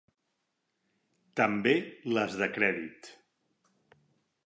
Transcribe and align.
També 1.41 1.75
les 2.19 2.41
de 2.43 2.51
crèdit. 2.59 3.15